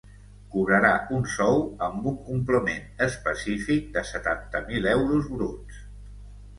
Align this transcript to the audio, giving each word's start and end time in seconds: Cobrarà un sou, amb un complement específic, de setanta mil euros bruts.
Cobrarà 0.53 0.93
un 1.17 1.27
sou, 1.33 1.61
amb 1.89 2.09
un 2.13 2.17
complement 2.31 2.89
específic, 3.09 3.87
de 3.99 4.07
setanta 4.15 4.67
mil 4.73 4.93
euros 4.99 5.33
bruts. 5.39 5.89